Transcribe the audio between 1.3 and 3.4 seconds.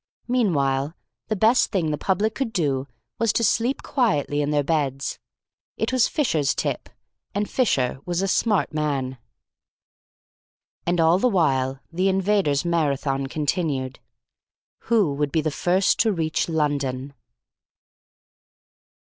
best thing the public could do was